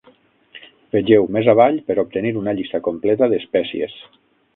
[0.95, 3.95] Vegeu més avall per obtenir una llista completa d'espècies.